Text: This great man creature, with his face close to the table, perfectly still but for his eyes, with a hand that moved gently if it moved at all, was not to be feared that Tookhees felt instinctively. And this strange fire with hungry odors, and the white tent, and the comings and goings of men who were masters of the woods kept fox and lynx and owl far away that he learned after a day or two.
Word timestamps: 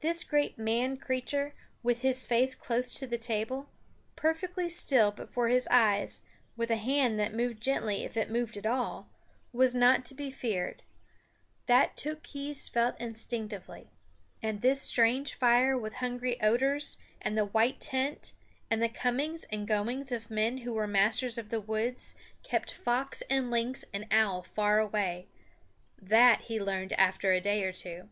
This 0.00 0.24
great 0.24 0.58
man 0.58 0.96
creature, 0.96 1.54
with 1.84 2.02
his 2.02 2.26
face 2.26 2.56
close 2.56 2.92
to 2.94 3.06
the 3.06 3.16
table, 3.16 3.68
perfectly 4.16 4.68
still 4.68 5.12
but 5.12 5.30
for 5.32 5.46
his 5.46 5.68
eyes, 5.70 6.22
with 6.56 6.72
a 6.72 6.76
hand 6.76 7.20
that 7.20 7.32
moved 7.32 7.62
gently 7.62 8.02
if 8.02 8.16
it 8.16 8.32
moved 8.32 8.56
at 8.56 8.66
all, 8.66 9.08
was 9.52 9.72
not 9.72 10.04
to 10.06 10.14
be 10.16 10.28
feared 10.32 10.82
that 11.66 11.96
Tookhees 11.96 12.68
felt 12.68 13.00
instinctively. 13.00 13.92
And 14.42 14.60
this 14.60 14.82
strange 14.82 15.34
fire 15.34 15.78
with 15.78 15.94
hungry 15.94 16.42
odors, 16.42 16.98
and 17.22 17.38
the 17.38 17.44
white 17.46 17.80
tent, 17.80 18.32
and 18.72 18.82
the 18.82 18.88
comings 18.88 19.44
and 19.52 19.68
goings 19.68 20.10
of 20.10 20.32
men 20.32 20.58
who 20.58 20.72
were 20.72 20.88
masters 20.88 21.38
of 21.38 21.50
the 21.50 21.60
woods 21.60 22.16
kept 22.42 22.72
fox 22.74 23.22
and 23.30 23.52
lynx 23.52 23.84
and 23.94 24.08
owl 24.10 24.42
far 24.42 24.80
away 24.80 25.28
that 25.96 26.46
he 26.46 26.60
learned 26.60 26.92
after 26.94 27.30
a 27.30 27.40
day 27.40 27.62
or 27.62 27.72
two. 27.72 28.08